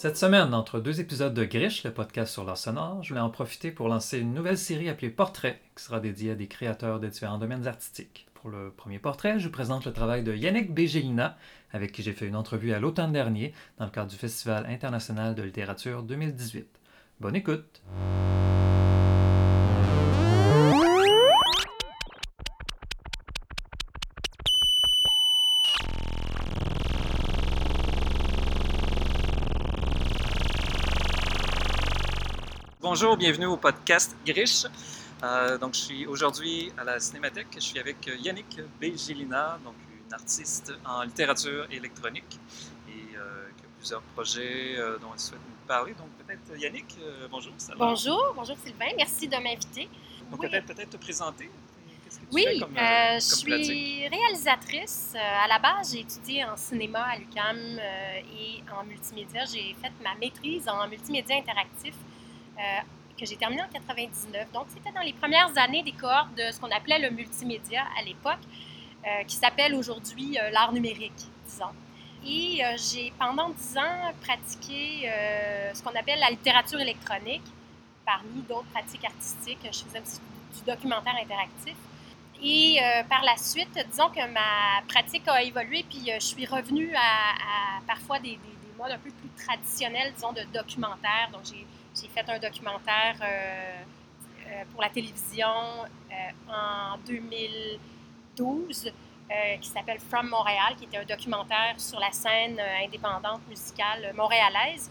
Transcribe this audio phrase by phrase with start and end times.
[0.00, 3.28] Cette semaine, entre deux épisodes de Grish, le podcast sur l'art sonore, je voulais en
[3.28, 7.06] profiter pour lancer une nouvelle série appelée Portrait, qui sera dédiée à des créateurs de
[7.06, 8.26] différents domaines artistiques.
[8.32, 11.36] Pour le premier portrait, je vous présente le travail de Yannick Bégelina,
[11.70, 15.34] avec qui j'ai fait une entrevue à l'automne dernier dans le cadre du Festival international
[15.34, 16.66] de littérature 2018.
[17.20, 17.82] Bonne écoute!
[32.92, 34.64] Bonjour, bienvenue au podcast Grish.
[35.22, 37.46] Euh, donc, je suis aujourd'hui à la Cinémathèque.
[37.54, 42.40] Je suis avec Yannick Begilina, donc une artiste en littérature électronique
[42.88, 45.94] et euh, qui a plusieurs projets euh, dont elle souhaite nous parler.
[45.94, 46.96] Donc, peut-être Yannick,
[47.30, 47.52] bonjour.
[47.58, 47.86] Ça va?
[47.86, 49.88] Bonjour, bonjour Sylvain, merci de m'inviter.
[50.28, 51.48] Donc, peut-être peut te présenter.
[52.32, 55.14] oui, je suis réalisatrice.
[55.14, 59.44] à la base, j'ai étudié en cinéma à l'UQAM et en multimédia.
[59.44, 61.94] J'ai fait ma maîtrise en multimédia interactif
[63.20, 64.50] que j'ai terminé en 99.
[64.52, 68.02] Donc, c'était dans les premières années des cohortes de ce qu'on appelait le multimédia à
[68.02, 68.40] l'époque,
[69.06, 71.72] euh, qui s'appelle aujourd'hui euh, l'art numérique, disons.
[72.26, 75.10] Et j'ai pendant dix ans pratiqué
[75.72, 77.40] ce qu'on appelle la littérature électronique,
[78.04, 79.58] parmi d'autres pratiques artistiques.
[79.64, 81.74] Je faisais du documentaire interactif.
[82.42, 82.78] Et
[83.08, 88.18] par la suite, disons que ma pratique a évolué, puis je suis revenue à, parfois
[88.18, 88.38] des, des,
[88.78, 91.30] modes un peu plus traditionnels, disons, de documentaire.
[91.32, 91.66] Donc, j'ai
[92.00, 93.82] j'ai fait un documentaire euh,
[94.46, 98.92] euh, pour la télévision euh, en 2012
[99.60, 104.90] qui s'appelle From Montréal, qui était un documentaire sur la scène indépendante musicale montréalaise.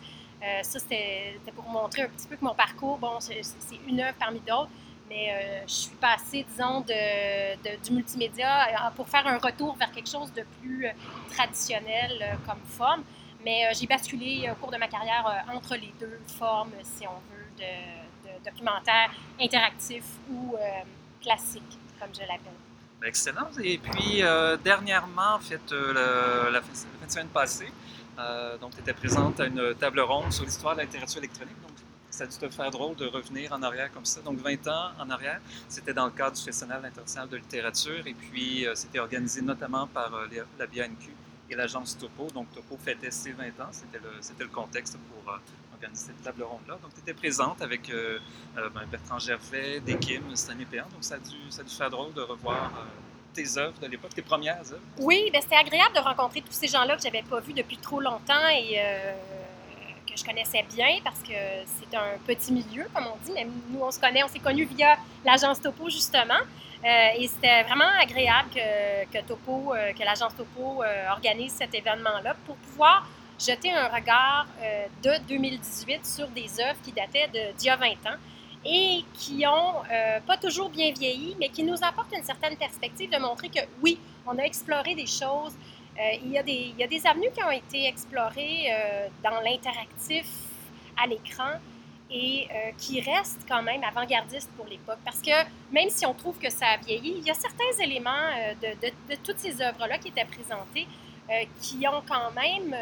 [0.64, 3.42] ça, c'était pour montrer un petit peu que mon parcours, bon, c'est
[3.86, 4.70] une œuvre parmi d'autres,
[5.10, 10.32] mais je suis passée, disons, de, du multimédia pour faire un retour vers quelque chose
[10.32, 10.88] de plus
[11.30, 13.04] traditionnel comme forme.
[13.44, 16.72] Mais euh, j'ai basculé euh, au cours de ma carrière euh, entre les deux formes,
[16.84, 20.56] si on veut, de, de documentaire interactif ou
[21.22, 22.54] classique, comme je l'appelle.
[23.06, 23.50] Excellent.
[23.64, 24.22] Et puis,
[24.64, 27.72] dernièrement, en fait, la, fin de semaine passée,
[28.62, 31.56] donc, tu étais présente à une table ronde sur l'histoire de la littérature électronique.
[32.10, 34.22] Ça a dû te faire drôle de revenir en arrière comme ça.
[34.22, 38.14] Donc, 20 ans en arrière, c'était dans le cadre du Festival international de littérature et
[38.14, 40.12] puis c'était organisé notamment par
[40.58, 41.14] la BNQ
[41.50, 42.28] et l'agence Topo.
[42.34, 43.70] Donc, Topo fêtait ses 20 ans.
[43.72, 45.38] C'était le, le contexte pour euh,
[45.74, 46.78] organiser cette table ronde-là.
[46.82, 48.20] Donc, tu étais présente avec euh,
[48.58, 50.86] euh, ben, Bertrand Gervais, Dekim, Stanley Péan.
[50.92, 52.72] Donc, ça a, dû, ça a dû faire drôle de revoir
[53.34, 54.82] tes œuvres de l'époque, tes premières œuvres.
[55.00, 57.78] Oui, ben, c'était agréable de rencontrer tous ces gens-là que je n'avais pas vus depuis
[57.78, 58.80] trop longtemps et
[60.08, 61.34] que je connaissais bien parce que
[61.66, 63.32] c'est un petit milieu, comme on dit.
[63.34, 66.40] Mais nous, on se connaît, on s'est connus via l'agence Topo, justement.
[66.84, 71.76] Euh, et c'était vraiment agréable que, que Topo, euh, que l'agence Topo euh, organise cet
[71.76, 73.06] événement-là pour pouvoir
[73.38, 74.48] jeter un regard
[75.02, 78.18] de 2018 sur des œuvres qui dataient d'il y a 20 ans
[78.66, 79.82] et qui ont
[80.28, 83.98] pas toujours bien vieilli, mais qui nous apportent une certaine perspective de montrer que oui,
[84.28, 85.54] on a exploré des choses.
[86.22, 88.74] il, y a des, il y a des avenues qui ont été explorées
[89.24, 90.26] dans l'interactif
[91.02, 91.54] à l'écran
[92.12, 94.98] et euh, qui reste quand même avant-gardiste pour l'époque.
[95.06, 95.32] Parce que
[95.72, 99.16] même si on trouve que ça a vieilli, il y a certains éléments euh, de,
[99.24, 100.88] toutes ces œuvres-là qui étaient présentées
[101.30, 102.76] euh, qui ont quand même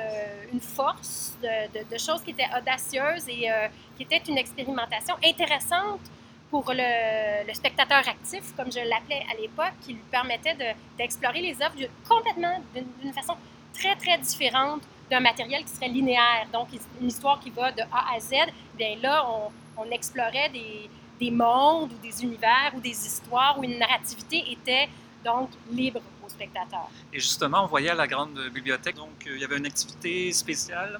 [0.53, 3.49] une force de, choses qui étaient audacieuses et
[3.97, 5.99] qui étaient une expérimentation intéressante
[6.49, 10.55] pour le spectateur actif, comme je l'appelais à l'époque, qui lui permettait
[10.97, 11.75] d'explorer les œuvres
[12.07, 13.35] complètement d'une façon
[13.73, 16.67] très, très différente d'un matériel qui serait linéaire, donc
[17.01, 18.33] une histoire qui va de A à Z,
[18.77, 19.25] bien là,
[19.77, 20.89] on, explorait des,
[21.19, 24.89] des, mondes ou des univers ou des histoires où une narrativité était
[25.23, 26.89] donc libre au spectateur.
[27.13, 30.31] Et justement, on voyait à la grande bibliothèque, donc euh, il y avait une activité
[30.31, 30.99] spéciale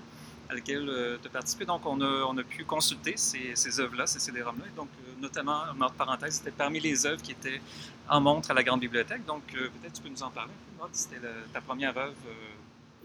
[0.50, 1.66] à laquelle euh, tu as participé.
[1.66, 4.66] Donc, on a, on a pu consulter ces, œuvres-là, ces CD-ROM-là.
[4.76, 7.62] Donc, euh, notamment, entre parenthèses, c'était parmi les œuvres qui étaient
[8.08, 9.26] en montre à la Grande Bibliothèque.
[9.26, 11.20] Donc, peut-être tu peux nous en parler un peu, C'était
[11.52, 12.16] ta première œuvre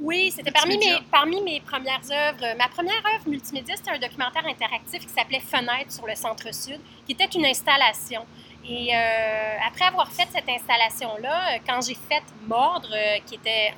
[0.02, 2.56] oui, c'était parmi mes, parmi mes premières œuvres.
[2.58, 7.12] Ma première œuvre multimédia, c'était un documentaire interactif qui s'appelait Fenêtre sur le centre-sud, qui
[7.12, 8.26] était une installation.
[8.69, 13.75] Et euh, après avoir fait cette installation-là, euh, quand j'ai fait Mordre, euh, qui était...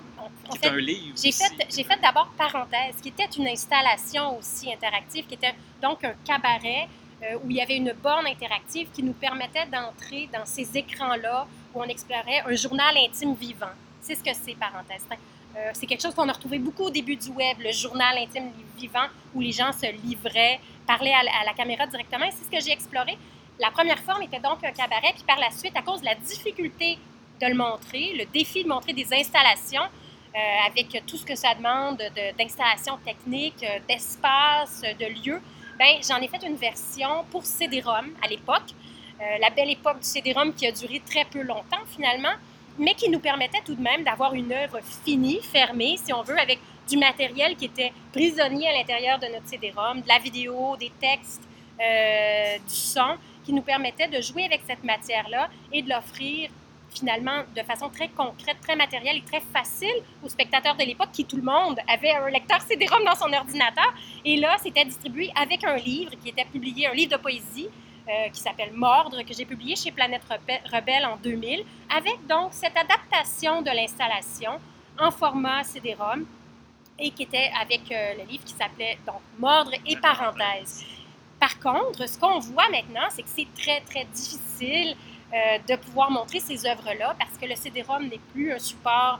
[0.49, 4.73] En, fait, un livre J'ai fait, j'ai fait d'abord Parenthèse, qui était une installation aussi
[4.73, 6.88] interactive, qui était donc un cabaret
[7.43, 11.81] où il y avait une borne interactive qui nous permettait d'entrer dans ces écrans-là où
[11.81, 13.73] on explorait un journal intime vivant.
[14.03, 15.06] C'est ce que c'est Parenthèse.
[15.56, 18.51] Euh, c'est quelque chose qu'on a retrouvé beaucoup au début du web, le journal intime
[18.77, 22.27] vivant où les gens se livraient, parlaient à, la caméra directement.
[22.31, 23.17] c'est ce que j'ai exploré.
[23.61, 26.17] La première forme était donc un cabaret, puis par la suite, à cause de la
[26.17, 26.99] difficulté
[27.41, 29.83] de le montrer, le défi de montrer des installations,
[30.67, 32.03] avec tout ce que ça demande
[32.37, 35.41] d'installation technique, d'espace, de lieu,
[35.79, 38.75] ben, j'en ai fait une version pour CD-ROM à l'époque.
[39.41, 42.35] la belle époque du CD-ROM qui a duré très peu longtemps finalement,
[42.79, 46.38] mais qui nous permettait tout de même d'avoir une œuvre finie, fermée, si on veut,
[46.38, 50.93] avec du matériel qui était prisonnier à l'intérieur de notre CD-ROM, de la vidéo, des
[51.00, 51.43] textes,
[51.81, 56.50] euh, du son, qui nous permettait de jouer avec cette matière-là et de l'offrir
[56.94, 61.25] finalement de façon très concrète, très matérielle et très facile aux spectateurs de l'époque qui,
[61.25, 63.93] tout le monde, avait un lecteur CD-ROM dans son ordinateur.
[64.25, 67.69] Et là, c'était distribué avec un livre qui était publié, un livre de poésie
[68.06, 70.21] euh, qui s'appelle Mordre, que j'ai publié chez Planète
[70.71, 74.61] Rebelle en 2000, avec donc cette adaptation de l'installation
[75.01, 76.27] en format CD-ROM
[76.99, 80.85] et qui était avec euh, le livre qui s'appelait donc Mordre et parenthèses.
[81.41, 84.95] Par contre, ce qu'on voit maintenant, c'est que c'est très, très difficile
[85.33, 89.19] euh, de pouvoir montrer ces œuvres-là parce que le CD-ROM n'est plus un support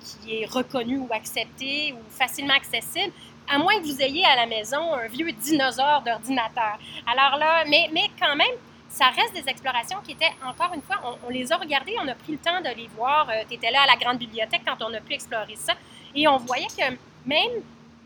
[0.00, 3.12] qui est reconnu ou accepté ou facilement accessible
[3.50, 6.78] à moins que vous ayez à la maison un vieux dinosaure d'ordinateur.
[7.06, 8.54] Alors là, mais, mais quand même,
[8.88, 12.14] ça reste des explorations qui étaient, encore une fois, on, les a regardées, on a
[12.14, 13.28] pris le temps de les voir.
[13.28, 15.74] Euh, tu étais là à la grande bibliothèque quand on a pu explorer ça.
[16.14, 16.94] Et on voyait que
[17.26, 17.62] même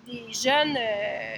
[0.06, 1.36] des jeunes, euh,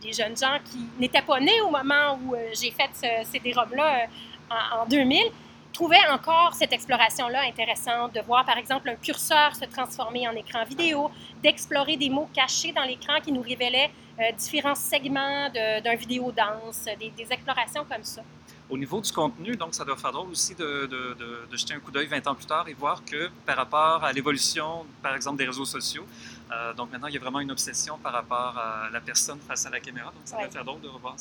[0.00, 4.06] des, jeunes gens qui n'étaient pas nés au moment où euh, j'ai fait ces CD-ROM-là
[4.50, 5.22] en, en 2000,
[5.72, 10.64] trouvais encore cette exploration-là intéressante, de voir par exemple un curseur se transformer en écran
[10.64, 11.10] vidéo,
[11.42, 13.90] d'explorer des mots cachés dans l'écran qui nous révélaient
[14.20, 18.22] euh, différents segments d'un vidéo danse, des, explorations comme ça.
[18.68, 21.90] Au niveau du contenu, donc, ça doit faire drôle aussi de, de, jeter un coup
[21.90, 25.46] d'œil 20 ans plus tard et voir que par rapport à l'évolution, par exemple, des
[25.46, 26.06] réseaux sociaux,
[26.52, 29.66] euh, donc maintenant, il y a vraiment une obsession par rapport à la personne face
[29.66, 30.10] à la caméra.
[30.10, 31.16] Donc, ça doit faire drôle de revoir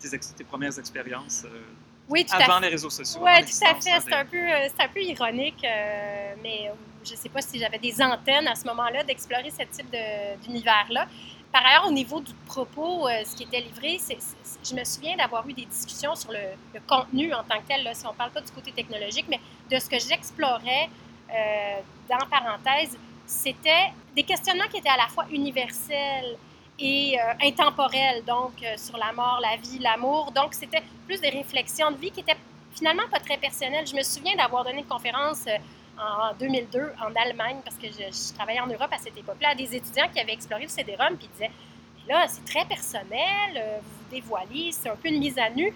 [0.00, 1.44] tes, premières expériences.
[1.46, 1.60] Euh,
[2.08, 3.20] oui, tout avant les réseaux sociaux.
[3.22, 4.00] Oui, tout à fait.
[4.00, 6.72] C'est un, peu, euh, un peu ironique, euh, mais euh,
[7.04, 9.94] je ne sais pas si j'avais des antennes à ce moment-là d'explorer ce type
[10.42, 11.06] d'univers-là.
[11.52, 13.98] Par ailleurs, au niveau du propos, ce qui était livré,
[14.64, 17.92] je me souviens d'avoir eu des discussions sur le, contenu en tant que tel, là,
[17.92, 19.40] si on ne parle pas du côté technologique, mais
[19.70, 20.88] de ce que j'explorais
[22.08, 22.96] dans parenthèse,
[23.26, 26.38] c'était des questionnements qui étaient à la fois universels
[26.78, 30.32] et euh, intemporel, donc euh, sur la mort, la vie, l'amour.
[30.32, 32.36] Donc, c'était plus des réflexions de vie qui étaient
[32.74, 33.86] finalement pas très personnelles.
[33.86, 35.58] Je me souviens d'avoir donné une conférence euh,
[35.98, 39.76] en 2002 en Allemagne, parce que je, travaillais en Europe à cette époque-là, à des
[39.76, 41.50] étudiants qui avaient exploré le CD-ROM, puis ils disaient
[42.08, 45.72] là, c'est très personnel, vous vous dévoilez, c'est un peu une mise à nu.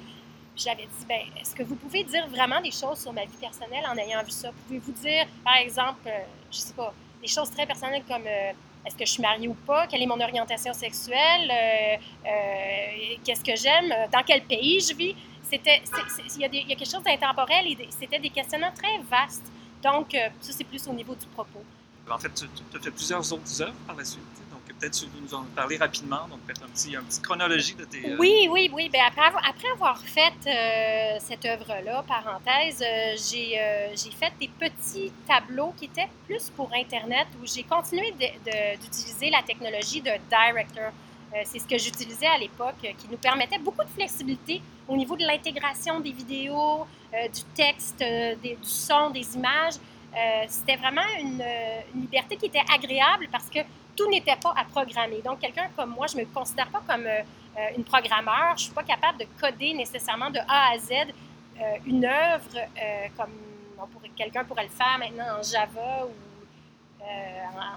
[0.56, 3.84] J'avais dit, ben, est-ce que vous pouvez dire vraiment des choses sur ma vie personnelle
[3.88, 4.50] en ayant vu ça?
[4.66, 6.10] Pouvez-vous dire, par exemple,
[6.50, 8.25] je sais pas, des choses très personnelles comme
[8.86, 11.96] est-ce que je suis mariée ou pas, quelle est mon orientation sexuelle, euh,
[12.26, 15.14] euh, qu'est-ce que j'aime, dans quel pays je vis.
[15.52, 19.46] Il y, a quelque chose d'intemporel et c'était des questionnements très vastes.
[19.82, 21.62] Donc, euh, ça, c'est plus au niveau du propos.
[22.10, 24.22] En fait, tu as fait plusieurs autres œuvres par la suite
[24.78, 27.84] peut-être tu veux nous en parler rapidement, donc peut-être un petit, une petite chronologie de
[27.84, 28.12] tes...
[28.12, 28.88] Euh, oui, oui, oui.
[28.88, 35.86] Bien, après, avoir, fait euh, cette œuvre-là, parenthèse, euh, j'ai, fait des petits tableaux qui
[35.86, 40.93] étaient plus pour Internet, où j'ai continué d'utiliser la technologie de Director.
[41.44, 45.24] c'est ce que j'utilisais à l'époque, qui nous permettait beaucoup de flexibilité au niveau de
[45.24, 48.03] l'intégration des vidéos, du texte,
[48.43, 49.74] du son, des images.
[50.48, 51.43] c'était vraiment une,
[51.94, 53.60] liberté qui était agréable parce que
[53.96, 55.20] tout n'était pas à programmer.
[55.22, 57.22] Donc, quelqu'un comme moi, je ne me considère pas comme euh,
[57.58, 58.50] euh, une programmeur.
[58.50, 62.60] Je ne suis pas capable de coder nécessairement de A à Z euh, une œuvre
[63.17, 63.31] comme
[64.15, 66.12] quelqu'un pourrait le faire maintenant en Java ou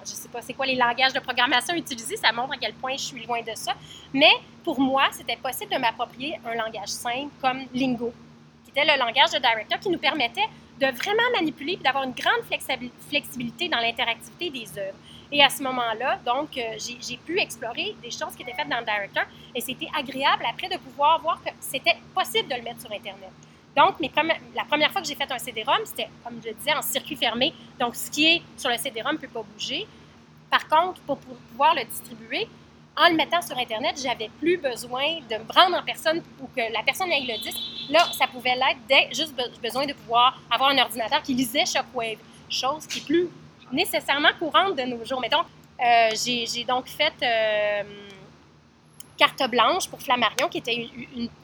[0.06, 2.18] je ne sais pas c'est quoi les langages de programmation utilisés?
[2.18, 3.74] Ça montre à quel point je suis loin de ça.
[4.14, 4.32] Mais
[4.64, 8.12] pour moi, c'était possible de m'approprier un langage simple comme Lingo,
[8.64, 10.48] qui était le langage de Director qui nous permettait
[10.80, 12.44] de vraiment manipuler et d'avoir une grande
[13.10, 14.98] flexibilité dans l'interactivité des œuvres.
[15.32, 18.80] Et à ce moment-là, donc, euh, j'ai pu explorer des choses qui étaient faites dans
[18.80, 22.82] le Director et c'était agréable après de pouvoir voir que c'était possible de le mettre
[22.82, 23.30] sur Internet.
[23.76, 23.96] Donc,
[24.56, 27.16] la première fois que j'ai fait un CD-ROM, c'était, comme je le disais, en circuit
[27.16, 27.54] fermé.
[27.80, 29.88] Donc, ce qui est sur le CD-ROM ne peut pas bouger.
[30.50, 32.48] Par contre, pour, pouvoir le distribuer,
[33.00, 36.62] en le mettant sur Internet, j'avais plus besoin de me rendre en personne pour que
[36.74, 37.58] la personne aille le disque.
[37.90, 42.18] Là, ça pouvait l'être juste besoin de pouvoir avoir un ordinateur qui lisait Shockwave,
[42.50, 43.30] chose qui est plus
[43.72, 45.22] nécessairement courante de nos jours.
[45.22, 45.44] Mettons,
[45.82, 47.84] euh, j'ai donc fait euh,
[49.18, 50.90] Carte blanche pour Flammarion, qui était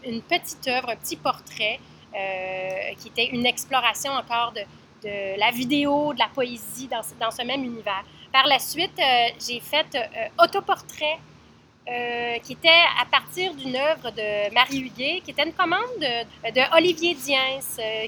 [0.03, 1.79] une, petite œuvre, un petit portrait,
[2.13, 7.43] euh, qui était une exploration encore de, la vidéo, de la poésie dans, dans ce
[7.43, 8.03] même univers.
[8.33, 9.00] Par la suite,
[9.39, 9.85] j'ai fait
[10.38, 11.19] Autoportrait,
[12.44, 16.77] qui était à partir d'une œuvre de Marie Huguet, qui était une commande de, de
[16.77, 17.60] Olivier Diens,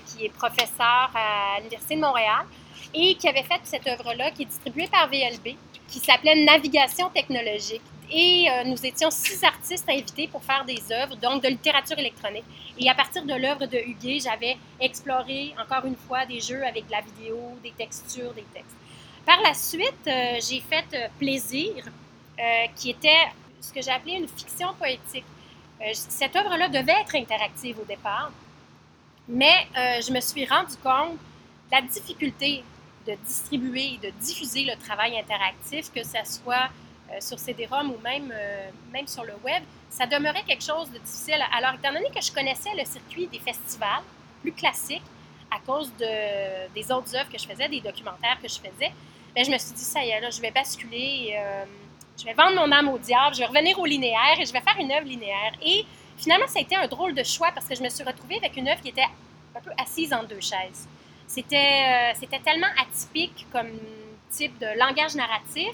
[0.06, 2.46] qui est professeur à l'Université de Montréal.
[2.94, 5.56] et qui avait fait cette œuvre-là, qui est distribuée par VLB,
[5.88, 7.82] qui s'appelait Navigation technologique.
[8.10, 12.46] Et euh, nous étions six artistes invités pour faire des œuvres, donc de littérature électronique.
[12.80, 16.88] Et à partir de l'œuvre de Huguet, j'avais exploré encore une fois des jeux avec
[16.88, 18.78] de la vidéo, des textures, des textes.
[19.26, 21.84] Par la suite, euh, j'ai fait euh, Plaisir,
[22.76, 23.26] qui était
[23.62, 25.26] ce que j'ai appelé une fiction poétique.
[25.94, 28.32] cette œuvre-là devait être interactive au départ,
[29.28, 32.64] mais je me suis rendu compte de la difficulté
[33.08, 36.70] de distribuer et de diffuser le travail interactif, que ce soit
[37.12, 41.00] euh, sur CD-ROM ou même, euh, même sur le web, ça demeurait quelque chose de
[41.00, 41.42] difficile.
[41.58, 44.04] Alors, étant donné que je connaissais le circuit des festivals
[44.42, 45.04] plus classiques
[45.50, 48.92] à cause de, des autres œuvres que je faisais, des documentaires que je faisais,
[49.34, 51.64] bien, je me suis dit, ça y est, là, je vais basculer, euh,
[52.18, 54.62] je vais vendre mon âme au diable, je vais revenir au linéaire et je vais
[54.62, 55.54] faire une œuvre linéaire.
[55.64, 55.86] Et
[56.18, 58.58] finalement, ça a été un drôle de choix parce que je me suis retrouvée avec
[58.58, 59.08] une œuvre qui était
[59.56, 60.88] un peu assise en deux chaises.
[61.28, 63.70] C'était, c'était tellement atypique comme
[64.32, 65.74] type de langage narratif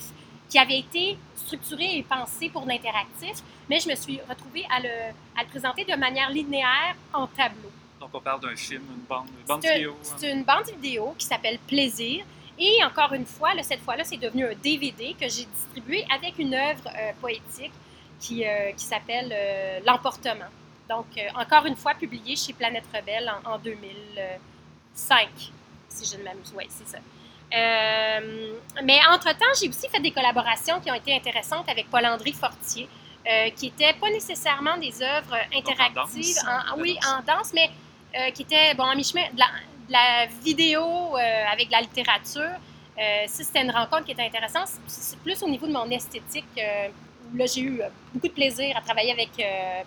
[0.49, 3.37] qui avait été structuré et pensé pour l'interactif,
[3.69, 4.89] mais je me suis retrouvée à le,
[5.35, 7.71] à le, présenter de manière linéaire en tableau.
[7.99, 9.91] Donc, on parle d'un film, une bande, une bande vidéo.
[9.93, 10.15] Hein?
[10.17, 12.25] C'est une bande vidéo qui s'appelle Plaisir.
[12.59, 16.37] Et encore une fois, là, cette fois-là, c'est devenu un DVD que j'ai distribué avec
[16.37, 17.71] une œuvre euh, poétique
[18.19, 20.45] qui, euh, qui s'appelle euh, L'Emportement.
[20.89, 25.27] Donc, encore une fois, publié chez Planète Rebelle en, en 2005,
[25.87, 26.53] si je ne m'amuse.
[26.55, 26.97] Oui, c'est ça.
[28.83, 32.89] Mais entre-temps, j'ai aussi fait des collaborations qui ont été intéressantes avec Paul-André Fortier,
[33.55, 37.71] qui n'étaient pas nécessairement des œuvres interactives, en oui, en danse, mais
[38.33, 39.23] qui étaient bon, en mi-chemin
[39.87, 41.15] de, la, vidéo
[41.51, 42.51] avec de la littérature.
[42.97, 44.67] ça, c'était une rencontre qui était intéressante.
[44.87, 46.45] C'est plus au niveau de mon esthétique.
[46.55, 47.81] là, j'ai eu
[48.13, 49.31] beaucoup de plaisir à travailler avec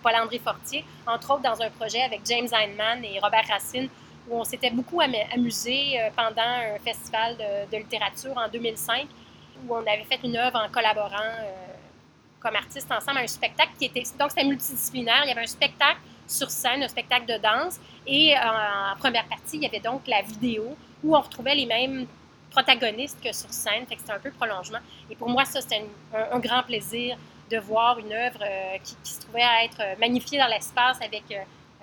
[0.03, 3.89] Paul-André Fortier, entre autres dans un projet avec James Heinemann et Robert Racine,
[4.29, 7.37] où on s'était beaucoup amusé euh, pendant un festival
[7.71, 9.07] de, littérature en 2005,
[9.67, 11.51] où on avait fait une œuvre en collaborant euh,
[12.39, 14.03] comme artistes ensemble, un spectacle qui était...
[14.19, 15.21] Donc, c'était multidisciplinaire.
[15.23, 19.25] Il y avait un spectacle sur scène, un spectacle de danse, et euh, en première
[19.25, 22.05] partie, il y avait donc la vidéo, où on retrouvait les mêmes
[22.51, 24.79] protagonistes que sur scène, fait que c'était un peu prolongement.
[25.09, 27.17] Et pour moi, ça, c'était un, grand plaisir
[27.51, 28.39] de voir une œuvre
[28.83, 31.23] qui, qui, se trouvait à être magnifiée dans l'espace avec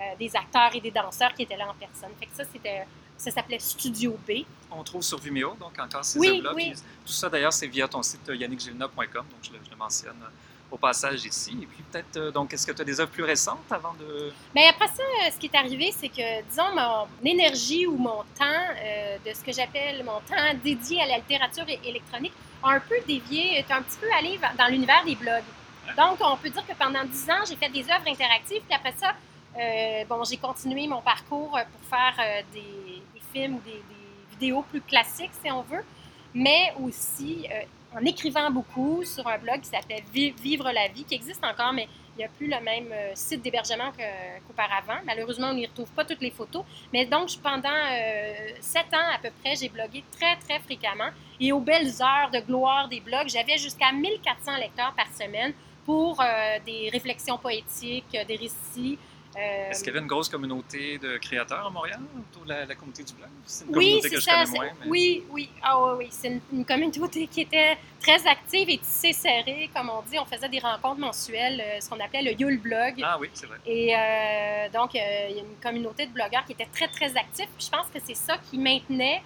[0.01, 2.11] euh, des acteurs et des danseurs qui étaient là en personne.
[2.19, 2.85] Fait que ça, c'était,
[3.17, 4.43] ça s'appelait Studio B.
[4.73, 6.75] On trouve sur Vimeo, donc encore ces oui, Oui.
[7.07, 10.29] Tout ça, d'ailleurs, c'est via ton site euh, yannickgilna.com, donc je le, mentionne euh,
[10.71, 11.59] au passage ici.
[11.63, 14.33] Et puis peut-être, donc, est-ce que tu as des œuvres plus récentes avant de...
[14.55, 15.03] Bien, après ça,
[15.33, 18.67] ce qui est arrivé, c'est que, disons, mon énergie ou mon temps,
[19.25, 23.59] de ce que j'appelle mon temps dédié à la littérature électronique, a un peu dévié,
[23.59, 25.45] est un petit peu allé dans l'univers des blogs.
[25.97, 28.95] Donc, on peut dire que pendant dix ans, j'ai fait des œuvres interactives, puis après
[28.99, 29.15] ça,
[29.57, 33.03] euh, bon, j'ai continué mon parcours euh, pour faire euh, des,
[33.33, 33.83] films ou des,
[34.31, 35.85] vidéos plus classiques, si on veut,
[36.35, 37.47] mais aussi
[37.97, 41.89] en écrivant beaucoup sur un blog qui s'appelle Vivre la vie, qui existe encore, mais
[42.17, 43.91] il n'y a plus le même site d'hébergement
[44.47, 45.01] qu'auparavant.
[45.05, 46.65] Malheureusement, on n'y retrouve pas toutes les photos.
[46.93, 47.69] Mais donc, pendant
[48.61, 51.11] sept ans à peu près, j'ai blogué très, très fréquemment.
[51.41, 55.53] Et aux belles heures de gloire des blogs, j'avais jusqu'à 1400 lecteurs par semaine
[55.85, 56.23] pour
[56.65, 58.97] des réflexions poétiques, des récits,
[59.37, 62.75] euh, Est-ce qu'il y avait une grosse communauté de créateurs à Montréal autour de la,
[62.75, 63.29] communauté du blog?
[63.45, 64.69] C'est une oui, communauté que je connais moins.
[64.87, 65.51] Oui, oui.
[65.63, 66.09] Ah, oui, oui.
[66.11, 69.71] C'est une, communauté qui était très active et tissée serrée.
[69.75, 73.01] Comme on dit, on faisait des rencontres mensuelles, euh, ce qu'on appelait le Yule Blog.
[73.03, 73.59] Ah oui, c'est vrai.
[73.67, 77.49] Et euh, donc, il y a une communauté de blogueurs qui était très, très active.
[77.57, 79.23] Puis je pense que c'est ça qui maintenait.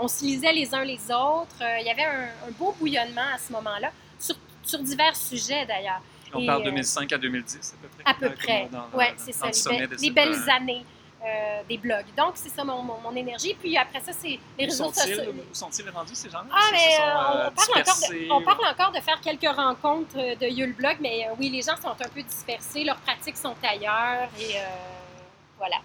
[0.00, 1.62] on se lisait les uns les autres.
[1.80, 6.02] il y avait un, beau bouillonnement à ce moment-là, sur, sur divers sujets d'ailleurs.
[6.34, 8.04] On parle de 2005 à 2010 à peu près.
[8.04, 9.70] À peu près, oui, c'est ça,
[10.00, 10.84] les, belles années.
[11.20, 12.06] Euh, des blogs.
[12.16, 13.52] Donc, c'est ça mon, mon, énergie.
[13.52, 15.32] Puis après ça, c'est les réseaux sociaux.
[15.50, 16.46] Où sont-ils rendus, ces gens-là?
[16.52, 20.36] Ah, mais euh, on, parle encore de, on, parle encore de, faire quelques rencontres euh,
[20.36, 24.28] de Yule Blog, mais oui, les gens sont un peu dispersés, leurs pratiques sont ailleurs
[24.38, 24.54] et
[25.56, 25.78] voilà.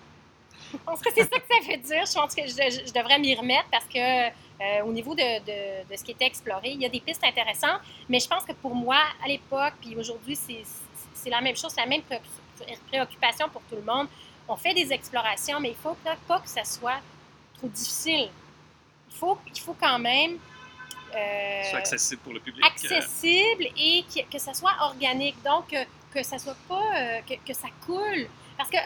[0.72, 2.04] Je pense que c'est ça que ça veut dire.
[2.06, 4.30] Je pense que je, je devrais m'y remettre parce que
[4.62, 6.70] euh, au niveau de, de, ce qui était exploré.
[6.70, 9.96] Il y a des pistes intéressantes, mais je pense que pour moi, à l'époque, puis
[9.96, 12.04] aujourd'hui, c'est la même chose, c'est la même
[12.88, 14.08] préoccupation pour tout le monde.
[14.48, 17.00] On fait des explorations, mais il faut pas que ça soit
[17.58, 18.30] trop difficile.
[19.10, 20.38] Il faut, il faut quand même...
[21.16, 22.66] Euh, soit accessible pour le public.
[22.66, 25.42] Accessible et que, que ça soit organique.
[25.44, 25.84] Donc, euh,
[26.14, 26.98] que ça soit pas...
[26.98, 28.28] Euh, que, que, ça coule.
[28.58, 28.78] Parce que,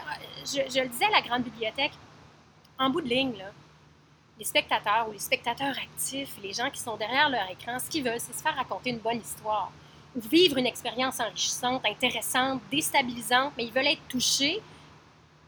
[0.45, 1.93] je, je le disais à la grande bibliothèque,
[2.77, 3.51] en bout de ligne, là,
[4.37, 8.03] les spectateurs ou les spectateurs actifs, les gens qui sont derrière leur écran, ce qu'ils
[8.03, 9.71] veulent, c'est se faire raconter une bonne histoire
[10.15, 14.61] ou vivre une expérience enrichissante, intéressante, déstabilisante, mais ils veulent être touchés,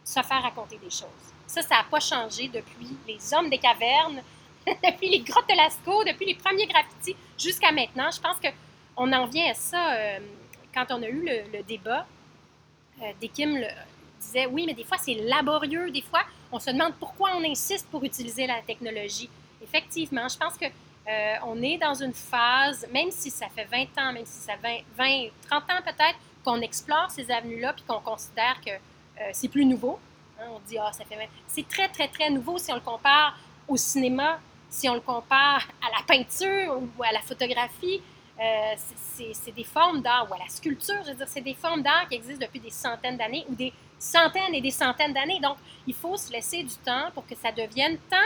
[0.04, 1.34] se faire raconter des choses.
[1.48, 4.22] Ça, ça n'a pas changé depuis les hommes des cavernes
[4.84, 8.10] depuis les grottes de Lascaux, depuis les premiers graffitis jusqu'à maintenant.
[8.12, 10.20] Je pense qu'on en vient à ça euh,
[10.74, 12.06] quand on a eu le, débat.
[13.02, 13.58] Euh, Dekim
[14.20, 16.22] disait oui, mais des fois c'est laborieux, des fois
[16.52, 19.30] on se demande pourquoi on insiste pour utiliser la technologie.
[19.62, 24.02] Effectivement, je pense que euh, on est dans une phase, même si ça fait 20
[24.02, 28.00] ans, même si ça fait 20, 30 ans peut-être, qu'on explore ces avenues-là puis qu'on
[28.00, 30.00] considère que euh, c'est plus nouveau.
[30.40, 32.82] Hein, on dit, ah, ça fait 20 C'est très, très, très nouveau si on le
[32.82, 38.02] compare au cinéma, si on le compare à la peinture ou à la photographie.
[38.40, 38.76] Euh,
[39.34, 42.08] c'est des formes d'art ou à la sculpture, je veux dire, c'est des formes d'art
[42.08, 45.40] qui existent depuis des centaines d'années ou des centaines et des centaines d'années.
[45.42, 48.18] Donc, il faut se laisser du temps pour que ça devienne tant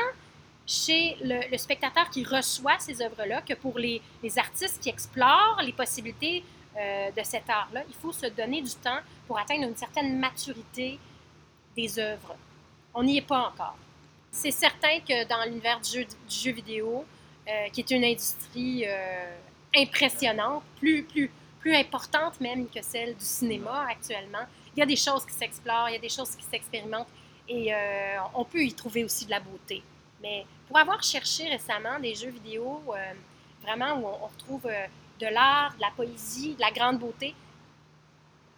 [0.65, 4.01] chez le, spectateur qui reçoit ces œuvres-là que pour les,
[4.37, 6.43] artistes qui explorent les possibilités
[6.77, 7.83] euh, de cet art-là.
[7.87, 10.99] Il faut se donner du temps pour atteindre une certaine maturité
[11.75, 12.35] des œuvres.
[12.93, 13.75] On n'y est pas encore.
[14.31, 17.05] C'est certain que dans l'univers du jeu, vidéo,
[17.47, 19.35] euh, qui est une industrie euh,
[19.75, 24.95] impressionnante, plus, plus, plus importante même que celle du cinéma actuellement, il y a des
[24.95, 27.07] choses qui s'explorent, il y a des choses qui s'expérimentent
[27.47, 27.73] et
[28.33, 29.83] on peut y trouver aussi de la beauté.
[30.23, 33.13] Mais pour avoir cherché récemment des jeux vidéo euh,
[33.61, 34.87] vraiment où on, retrouve euh,
[35.19, 37.35] de l'art, de la poésie, de la grande beauté,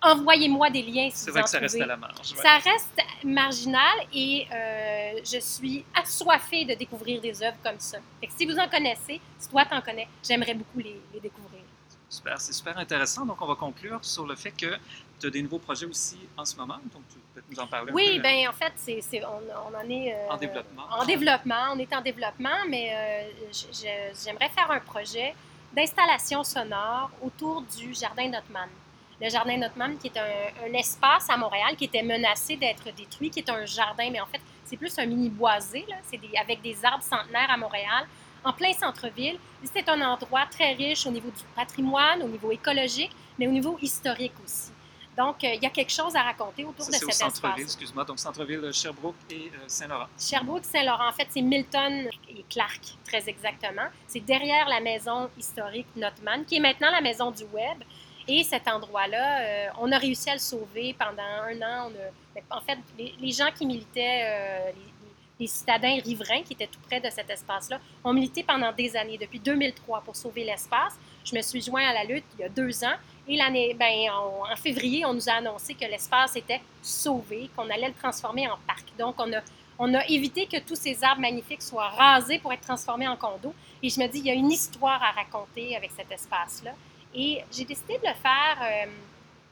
[0.01, 2.21] envoyez-moi des liens si C'est vrai que ça reste à la marge.
[2.21, 7.97] Ça reste marginal et euh, je suis assoiffée de découvrir des œuvres comme ça.
[8.37, 11.61] si vous en connaissez, si toi t'en connais, j'aimerais beaucoup les, les découvrir.
[12.07, 13.25] Super, c'est super intéressant.
[13.25, 14.77] Donc, on va conclure sur le fait que
[15.19, 16.77] tu as des nouveaux projets aussi en ce moment?
[16.93, 18.27] Donc, tu peux nous en parler oui, un peu.
[18.27, 20.13] Oui, bien, en fait, c'est, on, en est.
[20.13, 20.83] Euh, en développement.
[20.91, 21.63] En développement.
[21.73, 23.51] On est en développement, mais euh,
[24.23, 25.33] j'aimerais faire un projet
[25.75, 28.69] d'installation sonore autour du Jardin Notman.
[29.21, 33.39] Le Jardin Notman, qui est un, espace à Montréal qui était menacé d'être détruit, qui
[33.39, 35.95] est un jardin, mais en fait, c'est plus un mini boisé, là.
[36.03, 38.05] C'est avec des arbres centenaires à Montréal
[38.43, 39.37] en plein centre-ville.
[39.73, 43.77] C'est un endroit très riche au niveau du patrimoine, au niveau écologique, mais au niveau
[43.81, 44.71] historique aussi.
[45.15, 47.35] Donc, euh, il y a quelque chose à raconter autour de cet espace.
[47.35, 50.07] centre-ville, excuse-moi, donc centre-ville de Sherbrooke et euh, Saint-Laurent.
[50.19, 53.87] Sherbrooke, Saint-Laurent, en fait, c'est Milton et Clark, très exactement.
[54.07, 57.83] C'est derrière la maison historique Notman, qui est maintenant la maison du Web.
[58.27, 61.91] Et cet endroit-là, euh, on a réussi à le sauver pendant un an.
[62.49, 64.73] en fait, les, gens qui militaient,
[65.39, 69.17] les citadins riverains qui étaient tout près de cet espace-là ont milité pendant des années,
[69.17, 70.97] depuis 2003, pour sauver l'espace.
[71.23, 72.95] Je me suis joint à la lutte il y a deux ans
[73.27, 77.87] et l'année, ben, en, février, on nous a annoncé que l'espace était sauvé, qu'on allait
[77.87, 78.85] le transformer en parc.
[78.99, 79.41] Donc, on a,
[79.79, 83.55] on a évité que tous ces arbres magnifiques soient rasés pour être transformés en condos.
[83.81, 86.73] Et je me dis, il y a une histoire à raconter avec cet espace-là.
[87.15, 88.85] Et j'ai décidé de le faire euh,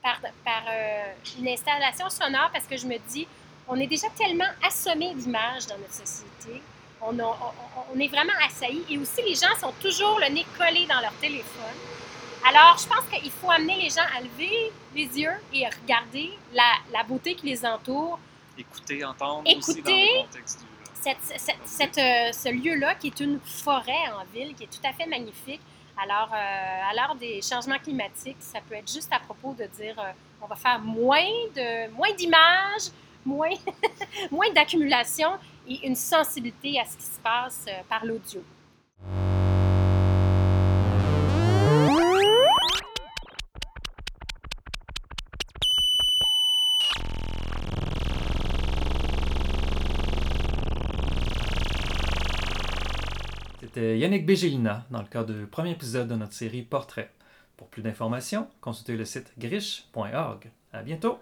[0.03, 0.19] par,
[0.69, 3.27] euh, une installation sonore parce que je me dis,
[3.67, 6.61] on est déjà tellement assommé d'images dans notre société.
[7.01, 8.83] On, on, est vraiment assailli.
[8.89, 11.75] Et aussi, les gens sont toujours le nez collé dans leur téléphone.
[12.47, 16.31] Alors, je pense qu'il faut amener les gens à lever les yeux et à regarder
[16.53, 18.19] la, la beauté qui les entoure.
[18.57, 20.65] Écouter, entendre aussi dans le contexte du...
[21.01, 24.87] Cette, cette, cette, euh, ce lieu-là, qui est une forêt en ville, qui est tout
[24.87, 25.59] à fait magnifique.
[26.01, 29.99] Alors, euh, à l'heure des changements climatiques, ça peut être juste à propos de dire
[29.99, 32.89] euh, on va faire moins de moins d'images,
[33.25, 33.49] moins,
[34.31, 35.29] moins d'accumulation
[35.67, 38.41] et une sensibilité à ce qui se passe euh, par l'audio.
[53.73, 57.09] C'était Yannick Bégélina dans le cadre du premier épisode de notre série Portrait.
[57.57, 60.51] Pour plus d'informations, consultez le site griche.org.
[60.73, 61.17] À bientôt!